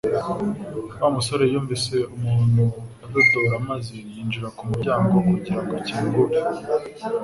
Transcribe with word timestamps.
Wa 1.01 1.09
musore 1.15 1.43
yumvise 1.53 1.95
umuntu 2.15 2.63
adodora 3.05 3.55
maze 3.69 3.93
yinjira 4.11 4.47
ku 4.57 4.63
muryango 4.69 5.13
kugira 5.29 5.59
ngo 5.63 5.73
akingure 5.79 6.35